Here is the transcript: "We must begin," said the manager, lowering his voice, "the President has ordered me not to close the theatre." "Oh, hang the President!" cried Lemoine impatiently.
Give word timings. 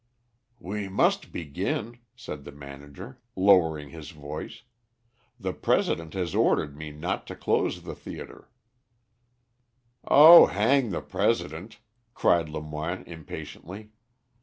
"We 0.59 0.89
must 0.89 1.31
begin," 1.31 1.99
said 2.15 2.43
the 2.43 2.51
manager, 2.51 3.21
lowering 3.35 3.89
his 3.91 4.09
voice, 4.09 4.63
"the 5.39 5.53
President 5.53 6.15
has 6.15 6.33
ordered 6.33 6.75
me 6.75 6.89
not 6.91 7.27
to 7.27 7.35
close 7.35 7.83
the 7.83 7.93
theatre." 7.93 8.49
"Oh, 10.03 10.47
hang 10.47 10.89
the 10.89 11.01
President!" 11.03 11.81
cried 12.15 12.49
Lemoine 12.49 13.03
impatiently. 13.05 13.91